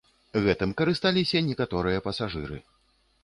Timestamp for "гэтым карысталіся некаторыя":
0.45-1.99